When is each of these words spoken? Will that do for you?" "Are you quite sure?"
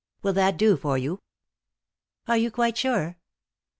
Will 0.23 0.33
that 0.33 0.57
do 0.57 0.77
for 0.77 0.97
you?" 0.97 1.21
"Are 2.27 2.35
you 2.35 2.49
quite 2.49 2.75
sure?" 2.75 3.19